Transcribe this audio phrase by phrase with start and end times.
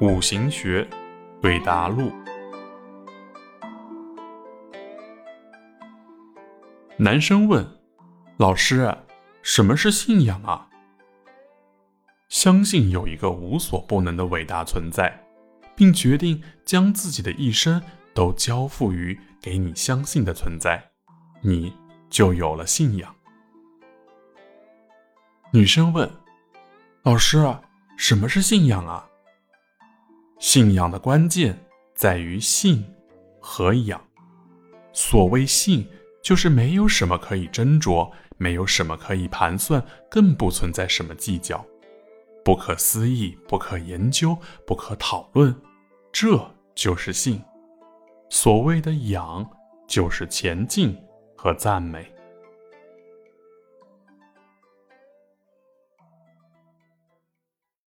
[0.00, 0.88] 五行学
[1.42, 2.10] 对答录。
[6.96, 7.66] 男生问
[8.38, 8.96] ：“老师，
[9.42, 10.68] 什么是信仰啊？”
[12.30, 15.22] 相信有一个无所不能的伟大存在，
[15.76, 17.82] 并决定将自己的一生
[18.14, 20.82] 都交付于给你相信的存在，
[21.42, 21.76] 你
[22.08, 23.14] 就有了信仰。
[25.52, 26.10] 女生问
[27.04, 27.38] ：“老师，
[28.00, 29.06] 什么是信仰啊？”
[30.40, 31.54] 信仰的关键
[31.94, 32.82] 在于信
[33.38, 34.02] 和仰。
[34.90, 35.86] 所谓信，
[36.22, 41.62] 就是没有什么可以斟酌，没有什么可以盘算，更不存在什么计较，
[42.42, 44.34] 不可思议，不可研究，
[44.66, 45.54] 不可讨论，
[46.10, 47.38] 这就是信。
[48.30, 49.46] 所谓的仰，
[49.86, 50.96] 就是前进
[51.36, 52.10] 和赞美。